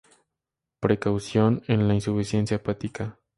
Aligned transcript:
Precaución 0.79 1.61
en 1.67 1.87
la 1.87 1.93
insuficiencia 1.93 2.55
hepática. 2.55 3.19